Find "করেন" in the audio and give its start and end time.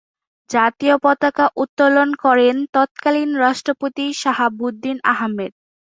2.23-2.55